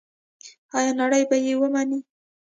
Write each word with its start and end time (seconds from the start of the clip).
آیا 0.77 0.91
نړۍ 1.01 1.23
به 1.29 1.37
یې 1.45 1.53
ومني؟ 1.57 1.99